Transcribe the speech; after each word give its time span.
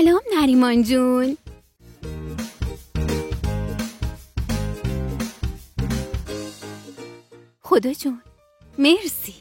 سلام 0.00 0.20
نریمان 0.40 0.82
جون. 0.82 1.36
خدا 7.60 7.92
جون 7.92 8.22
مرسی. 8.78 9.34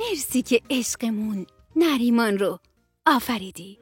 مرسی 0.00 0.42
که 0.42 0.60
عشقمون 0.70 1.46
نریمان 1.76 2.38
رو 2.38 2.58
آفریدی. 3.06 3.78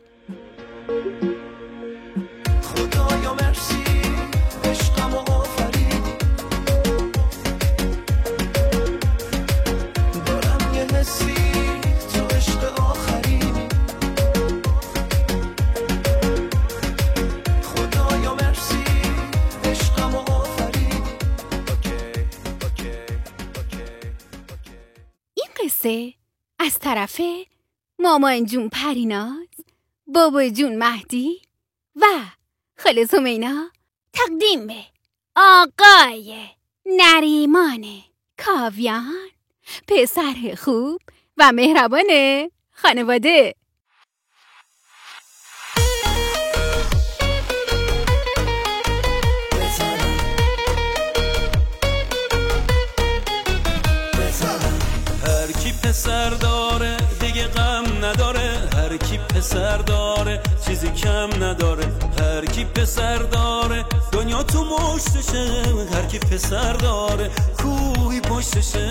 خدایا 2.63 3.35
مرسی. 3.35 3.88
قصه 25.89 26.15
از 26.59 26.79
طرف 26.79 27.21
مامان 27.99 28.45
جون 28.45 28.69
پریناز 28.69 29.49
بابا 30.07 30.49
جون 30.49 30.77
مهدی 30.77 31.43
و 31.97 32.07
خاله 32.79 33.05
سمینا 33.05 33.71
تقدیم 34.13 34.67
به 34.67 34.85
آقای 35.37 36.47
نریمان 36.87 37.85
کاویان 38.39 39.29
پسر 39.89 40.55
خوب 40.59 41.01
و 41.37 41.53
مهربان 41.53 42.11
خانواده. 42.71 43.55
پسر 55.89 56.31
داره 56.31 56.97
دیگه 57.21 57.47
غم 57.47 57.85
نداره. 58.05 58.69
هر 58.77 58.97
کی 58.97 59.19
پسر 59.19 59.77
داره 59.77 60.41
چیزی 60.67 60.89
کم 60.89 61.45
نداره. 61.45 61.85
هر 62.21 62.47
کی 62.47 62.65
پسر 62.65 63.19
داره 63.19 63.85
دنیا 64.13 64.43
تو 64.43 64.65
مشتشه. 64.65 65.63
هر 65.93 66.07
کی 66.07 66.19
پسر 66.19 66.73
داره 66.73 67.31
کوهی 67.59 68.21
پشتشه. 68.21 68.89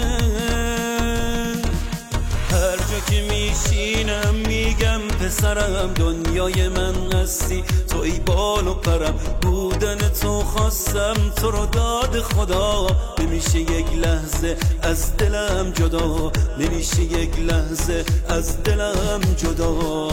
هر 2.52 2.78
جا 2.78 3.00
که 3.10 3.22
میشینم 3.30 4.36
میگم 4.48 5.02
پسرم 5.02 5.94
دنیای 5.94 6.68
من 6.68 7.14
هستی. 7.14 7.64
تو 7.90 8.00
ای 8.00 8.20
بال 8.20 8.68
و 8.68 8.74
پرم 8.74 9.16
بودن 9.80 10.10
تو 10.10 10.42
خواستم 10.42 11.14
تو 11.36 11.52
رو 11.52 11.66
داد 11.66 12.22
خدا. 12.22 12.88
نمیشه 13.20 13.60
یک 13.60 13.86
لحظه 13.96 14.58
از 14.82 15.18
دلم 15.18 15.72
جدا. 15.72 16.32
نمیشه 16.60 17.02
یک 17.02 17.40
لحظه 17.40 18.06
از 18.30 18.64
دلم 18.64 19.22
جدا. 19.38 20.08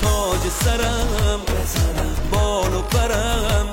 تاج 0.00 0.40
سرم 0.64 1.40
بال 2.32 2.74
و 2.74 2.82
پرم. 2.82 3.66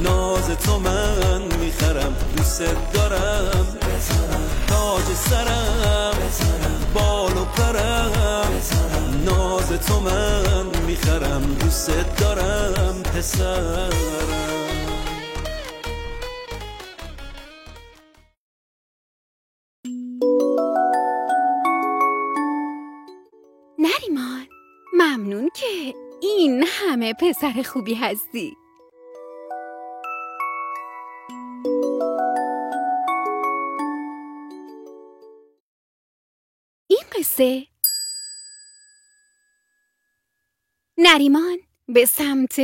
ناز 0.00 0.48
تو 0.64 0.78
من 0.78 1.42
می‌خرم 1.60 2.14
دوست 2.36 2.62
دارم. 2.94 3.66
تاج 4.68 5.04
سرم 5.30 6.14
بال 6.94 7.36
و 7.36 7.44
پرم. 7.44 8.12
ناز 9.24 9.68
تو 9.88 10.00
من 10.00 10.66
می‌خرم 10.86 11.42
دوست 11.60 11.90
دارم. 12.18 12.75
پسرم. 13.16 13.90
نریمان 23.78 24.46
ممنون 24.92 25.50
که 25.54 25.94
این 26.22 26.64
همه 26.66 27.14
پسر 27.14 27.62
خوبی 27.62 27.94
هستی. 27.94 28.56
این 36.86 37.04
قصه. 37.18 37.66
نریمان 40.98 41.58
به 41.88 42.06
سمت 42.06 42.60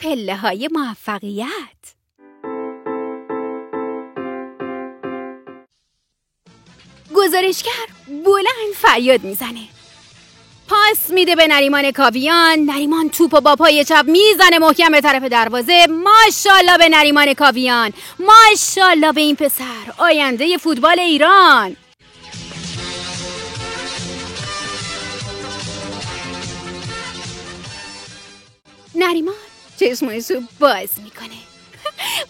پله 0.00 0.36
های 0.36 0.68
موفقیت. 0.72 1.46
گزارشگر 7.14 7.70
بلند 8.08 8.74
فریاد 8.74 9.24
می‌زنه. 9.24 9.68
پاس 10.68 11.10
میده 11.10 11.36
به 11.36 11.46
نریمان 11.46 11.90
کاویان. 11.90 12.58
نریمان 12.58 13.08
توپ 13.08 13.34
و 13.34 13.40
با 13.40 13.56
پای 13.56 13.84
چپ 13.84 14.04
می‌زنه 14.08 14.58
محکم 14.58 14.92
به 14.92 15.00
طرف 15.00 15.22
دروازه. 15.22 15.86
ماشاءالله 15.86 16.78
به 16.78 16.88
نریمان 16.88 17.34
کاویان. 17.34 17.92
ماشاءالله 18.18 19.12
به 19.12 19.20
این 19.20 19.36
پسر. 19.36 19.92
آینده 19.98 20.58
فوتبال 20.58 20.98
ایران. 20.98 21.76
نریمان 28.94 29.34
چشمش 29.80 30.30
رو 30.30 30.42
باز 30.58 30.88
می‌کنه. 31.04 31.40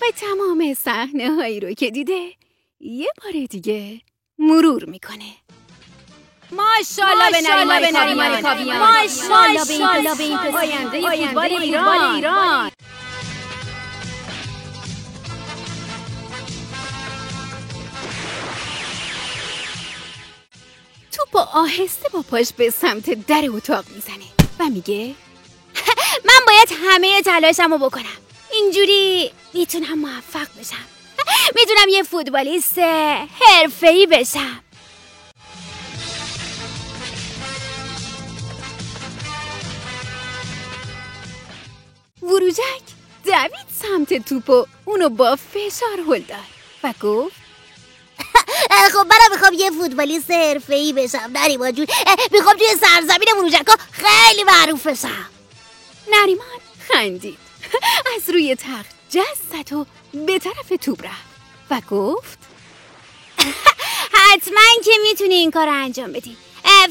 و 0.03 0.05
تمام 0.17 0.75
صحنه 0.75 1.31
هایی 1.31 1.61
رو 1.61 1.73
که 1.73 1.91
دیده 1.91 2.33
یه 2.81 3.09
بار 3.25 3.47
دیگه 3.51 4.01
مرور 4.39 4.85
می‌کنه. 4.85 5.35
ماشاءالله 6.53 7.31
به 7.81 8.43
کاویان. 8.43 8.79
ماشاءالله 8.79 10.15
به 10.15 10.25
این 10.25 10.39
آینده 10.39 11.01
فوتبال 11.01 11.53
ایران. 12.15 12.71
تو 21.13 21.25
با 21.33 21.49
آهسته 21.53 22.09
با 22.13 22.23
پاش 22.23 22.53
به 22.53 22.71
سمت 22.71 23.27
در 23.27 23.45
اتاق 23.49 23.85
می‌زنه 23.95 24.27
و 24.59 24.65
میگه 24.65 25.15
من 26.25 26.41
باید 26.47 26.69
همه 26.85 27.23
تلاشمو 27.23 27.79
بکنم. 27.79 28.05
اینجوری 28.53 29.33
می‌تونم 29.55 29.99
موفق 29.99 30.49
بشم. 30.61 30.87
می‌تونم 31.57 31.89
یه 31.89 32.03
فوتبالیست 32.03 32.79
حرفه‌ای 32.79 34.07
بشم. 34.07 34.61
وروجک 42.23 42.83
دوید 43.25 43.51
سمت 43.83 44.29
توپ 44.29 44.51
و 44.51 44.67
اونو 44.85 45.09
با 45.09 45.37
فشار 45.37 46.01
هل 46.09 46.21
داد 46.21 46.39
و 46.85 46.95
گفت 47.03 47.37
خب 48.93 49.07
منم 49.07 49.31
می‌خوام 49.33 49.53
یه 49.53 49.71
فوتبالیست 49.71 50.31
حرفه‌ای 50.31 50.93
بشم. 50.93 51.31
نریمان 51.33 51.73
جون 51.73 51.87
اه، 52.07 52.17
می‌خوام 52.33 52.57
توی 52.57 52.67
سرزمین 52.81 53.29
مروجکا 53.37 53.77
خیلی 53.93 54.45
معروف 54.45 54.87
بشم. 54.87 55.27
نریمان 56.09 56.61
خندید 56.89 57.39
از 58.17 58.31
روی 58.31 58.55
تخت 58.55 58.95
جست 59.11 59.43
زد 59.53 59.73
و 59.73 59.87
به 60.27 60.39
طرف 60.39 60.73
توپ 60.81 61.05
رفت 61.05 61.31
و 61.71 61.81
گفت 61.91 62.39
حتما 64.13 64.83
که 64.85 64.91
می‌تونی 65.03 65.35
این 65.35 65.51
کار 65.51 65.67
رو 65.67 65.73
انجام 65.73 66.13
بدی 66.13 66.37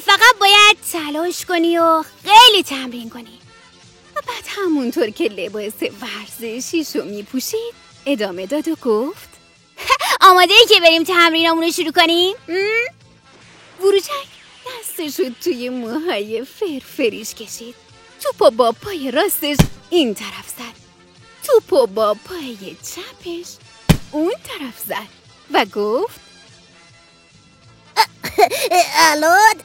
فقط 0.05 0.35
باید 0.39 0.77
تلاش 0.91 1.45
کنی 1.45 1.77
و 1.77 2.03
خیلی 2.23 2.63
تمرین 2.63 3.09
کنی 3.09 3.39
و 4.15 4.21
بعد 4.27 4.43
همونطور 4.47 5.09
که 5.09 5.23
لباس 5.23 5.73
ورزشیشو 6.01 7.05
میپوشید 7.05 7.73
ادامه 8.05 8.45
داد 8.45 8.67
و 8.67 8.75
گفت 8.75 9.29
آماده 10.21 10.53
ای 10.53 10.65
که 10.75 10.79
بریم 10.79 11.03
تمرینامون 11.03 11.63
رو 11.63 11.71
شروع 11.71 11.91
کنیم؟ 11.91 12.35
م؟ 12.47 12.53
وروجک 13.83 14.27
دستشو 14.67 15.23
توی 15.43 15.69
موهای 15.69 16.45
فرفریش 16.45 17.33
کشید 17.33 17.75
توپو 18.21 18.49
با 18.49 18.71
پای 18.71 19.11
راستش 19.11 19.57
این 19.89 20.15
طرف 20.15 20.49
زد. 20.57 20.79
توپو 21.43 21.87
با 21.87 22.13
پای 22.25 22.75
چپش 22.75 23.47
اون 24.11 24.33
طرف 24.43 24.79
زد 24.87 25.07
و 25.53 25.65
گفت 25.65 26.19
الان 28.95 29.55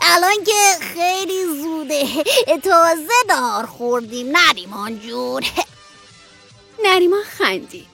الان 0.00 0.44
که 0.46 0.84
خیلی 0.94 1.44
زوده. 1.44 2.24
تازه 2.64 3.08
دار 3.28 3.66
خوردیم. 3.66 4.36
نریمان 4.36 5.00
جون. 5.00 5.44
نریمان 6.84 7.22
خندید. 7.38 7.86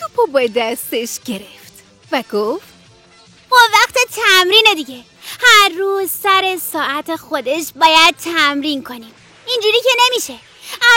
توپو 0.00 0.26
با 0.26 0.46
دستش 0.56 1.20
گرفت 1.24 1.72
و 2.12 2.22
گفت 2.32 2.68
با 3.50 3.56
وقت 3.72 3.94
تمرین 4.12 4.64
دیگه. 4.76 5.00
هر 5.40 5.68
روز 5.78 6.10
سر 6.10 6.58
ساعت 6.72 7.16
خودش 7.16 7.64
باید 7.76 8.16
تمرین 8.16 8.84
کنیم. 8.84 9.12
اینجوری 9.54 9.78
که 9.82 9.90
نمیشه. 10.06 10.34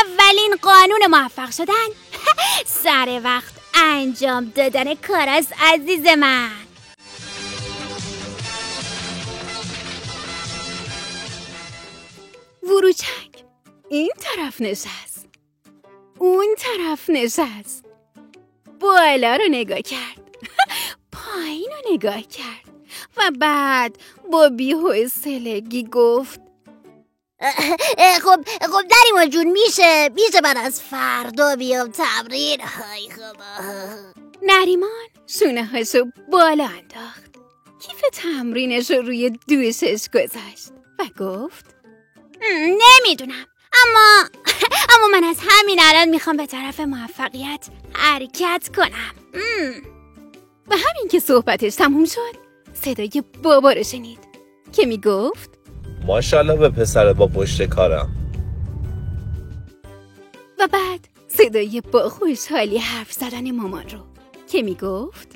اولین 0.03 0.55
قانون 0.61 1.07
موفق 1.07 1.51
شدن. 1.51 1.87
سر 2.83 3.21
وقت 3.23 3.53
انجام 3.73 4.51
دادن 4.55 4.95
کار 4.95 5.29
است 5.29 5.53
عزیز 5.59 6.07
من. 6.07 6.49
وروچک 12.63 13.43
این 13.89 14.11
طرف 14.19 14.61
نشست. 14.61 15.27
اون 16.17 16.55
طرف 16.57 17.09
نشست. 17.09 17.85
بالا 18.79 19.35
رو 19.35 19.47
نگاه 19.51 19.81
کرد. 19.81 20.37
پایین 21.11 21.69
رو 21.71 21.93
نگاه 21.93 22.21
کرد. 22.21 22.67
و 23.17 23.31
بعد 23.39 23.97
با 24.31 24.49
بیحوصلگی 24.49 25.83
گفت 25.83 26.46
خب 28.23 28.45
خب 28.61 28.83
ما 29.13 29.25
جون 29.25 29.47
میشه 29.47 30.09
میشه 30.09 30.41
من 30.43 30.57
از 30.57 30.81
فردا 30.81 31.55
بیام 31.55 31.91
تمرین. 31.91 32.61
های 32.61 33.09
خب. 33.09 33.37
نریمان 34.41 35.07
شونه 35.27 35.65
هاشو 35.65 36.05
بالا 36.31 36.63
انداخت. 36.63 37.35
کیف 37.79 38.01
تمرینش 38.13 38.91
رو 38.91 39.01
روی 39.01 39.29
دوشش 39.29 40.09
گذاشت 40.13 40.71
و 40.99 41.05
گفت 41.19 41.65
نمی‌دونم 42.51 43.45
اما 43.85 44.29
اما 44.95 45.07
من 45.13 45.23
از 45.23 45.37
همین 45.49 45.79
الان 45.81 46.09
می‌خوام 46.09 46.37
به 46.37 46.45
طرف 46.45 46.79
موفقیت 46.79 47.67
حرکت 47.93 48.69
کنم. 48.75 49.15
و 50.67 50.75
همین 50.75 51.07
که 51.11 51.19
صحبتش 51.19 51.75
تموم 51.75 52.05
شد 52.05 52.35
صدای 52.73 53.23
بابا 53.43 53.71
رو 53.71 53.83
شنید 53.83 54.19
که 54.73 54.85
می‌گفت 54.85 55.56
ماشاءالله 56.07 56.55
به 56.55 56.69
پسر 56.69 57.13
با 57.13 57.27
پشت 57.27 57.63
کارم. 57.63 58.09
و 60.59 60.67
بعد 60.67 61.07
صدای 61.27 61.81
با 61.91 62.09
خوشحالی 62.09 62.77
حرف 62.77 63.13
زدن 63.13 63.51
مامان 63.51 63.83
رو. 63.89 63.99
که 64.51 64.61
می‌گفت؟ 64.61 65.27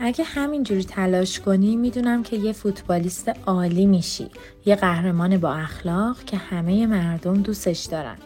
اگه 0.00 0.24
همینجوری 0.24 0.84
تلاش 0.84 1.40
کنی 1.40 1.76
می‌دونم 1.76 2.22
که 2.22 2.36
یه 2.36 2.52
فوتبالیست 2.52 3.28
عالی 3.46 3.86
میشی. 3.86 4.30
یه 4.66 4.76
قهرمان 4.76 5.36
با 5.36 5.54
اخلاق 5.54 6.24
که 6.24 6.36
همه 6.36 6.86
مردم 6.86 7.42
دوستش 7.42 7.84
دارن. 7.84 8.18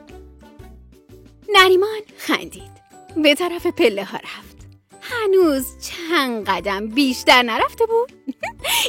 نریمان 1.55 2.00
خندید. 2.17 2.73
به 3.23 3.35
طرف 3.35 3.67
پله 3.67 4.05
ها 4.05 4.19
رفت. 4.19 4.56
هنوز 5.00 5.67
چند 5.81 6.46
قدم 6.46 6.88
بیشتر 6.88 7.43
نرفته 7.43 7.87
بود؟ 7.87 8.37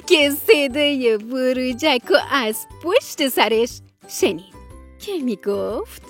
که 0.07 0.31
صدای 0.47 1.17
بروجک 1.17 2.01
و 2.11 2.17
از 2.31 2.55
پشت 2.83 3.27
سرش 3.27 3.69
شنید 4.07 4.53
که 4.99 5.11
می‌گفت 5.23 6.01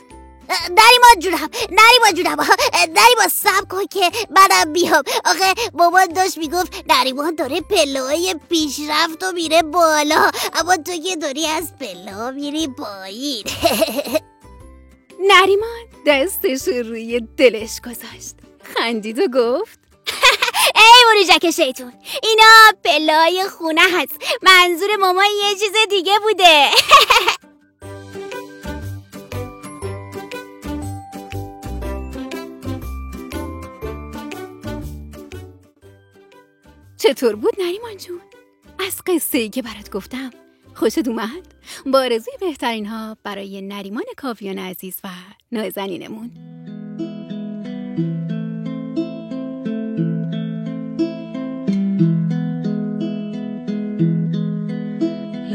ما 0.70 1.20
جونم 1.20 1.50
ما 2.06 2.12
جونم 2.12 2.36
ما 3.18 3.28
سب 3.32 3.68
کن 3.70 3.86
که 3.86 4.12
منم 4.30 4.74
بیام 4.74 5.04
آخه 5.26 5.54
مامان 5.74 6.06
داشت 6.06 6.38
می‌گفت 6.38 6.84
نریمان 6.90 7.36
داره 7.36 7.62
پله 7.62 8.34
پیشرفت 8.50 9.24
و 9.24 9.32
میره 9.32 9.62
بالا 9.62 10.32
اما 10.54 10.78
تو 10.78 10.98
که 10.98 11.16
داری 11.16 11.48
از 11.48 11.78
پله 11.78 12.32
میری 12.32 12.68
پایین 12.68 13.44
نریمان 15.20 15.86
دستش 16.08 16.68
روی 16.68 17.22
دلش 17.38 17.82
گذاشت 17.82 18.36
خندید 18.64 19.20
و 19.20 19.28
گفت 19.28 19.83
ای 21.18 21.26
جک 21.26 21.52
شیطون 21.52 21.94
اینا 22.24 22.72
پلای 22.84 23.44
خونه 23.58 23.82
هست 23.82 24.16
منظور 24.42 24.96
ماما 25.00 25.24
یه 25.26 25.56
چیز 25.60 25.74
دیگه 25.90 26.20
بوده 26.20 26.70
چطور 36.98 37.36
بود 37.36 37.54
نریمان 37.58 37.98
جون؟ 37.98 38.22
از 38.80 39.02
قصه 39.08 39.38
ای 39.38 39.50
که 39.50 39.62
برات 39.62 39.92
گفتم 39.92 40.30
خوشت 40.74 41.08
اومد؟ 41.08 41.54
بارزی 41.86 42.32
بهترین 42.40 42.86
ها 42.86 43.18
برای 43.24 43.62
نریمان 43.62 44.04
کافیان 44.18 44.60
عزیز 44.60 44.98
و 45.04 45.10
نازنینمون 45.52 46.32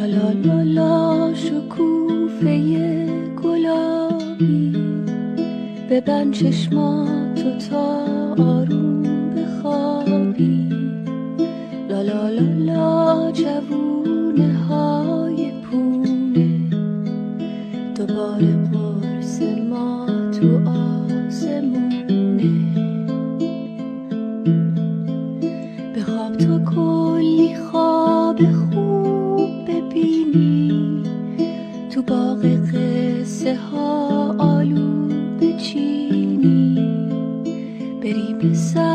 لا 0.07 0.33
لا 0.33 0.63
لا 0.63 1.35
شکوفه 1.35 2.59
گلابی. 3.43 4.73
ببند 5.91 6.33
چشماتو 6.33 7.59
تا 7.71 8.05
آروم 8.39 9.03
بخوابی. 9.35 10.69
لا 11.89 12.03
لا. 12.03 13.08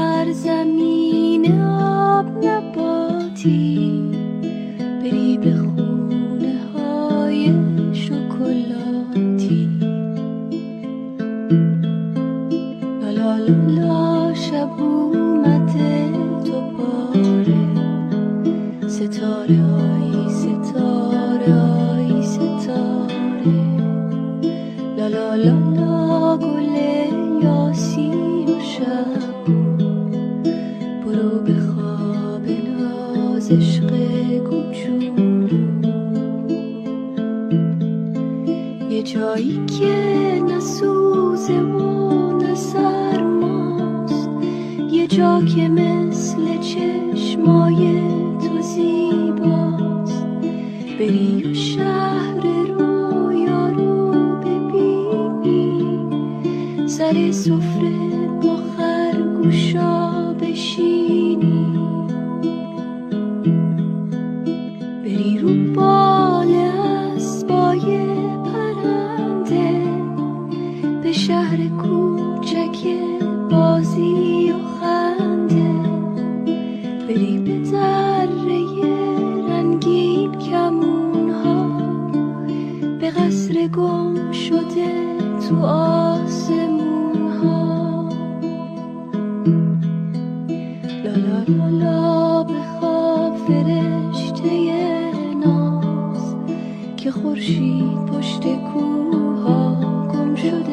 به 0.04 0.34
سرزمین 0.34 1.62
آب 1.62 2.46
نباتی. 2.46 4.02
بری 5.02 5.38
به 5.38 5.56
خونه 5.58 6.56
های 6.74 7.54
شکلاتی. 7.94 9.70
لا 13.02 13.38
لا 13.38 13.38
لا 13.68 14.34
شب 14.34 14.70
اومده 14.80 16.12
دوباره. 16.46 17.64
ستاره 18.88 19.60
آی 19.64 20.03
جایی 39.24 39.66
که 39.80 39.96
نسوزه 40.48 41.60
و 41.60 42.38
نسرماست 42.38 44.30
یه 44.92 45.08
جا 45.08 45.42
که 45.56 45.70
مثل 45.70 46.58
چشمای 46.58 48.02
تو 48.40 48.62
زیباست. 48.62 50.26
بری 51.00 51.44
و 51.44 51.54
شهر 51.54 52.42
رویا 52.68 53.70
رو 53.70 54.12
ببینی. 54.36 56.08
سر 56.88 57.32
سفره 57.32 58.13
پشت 98.14 98.44
کوها 98.56 99.76
گم 100.14 100.36
شده 100.36 100.73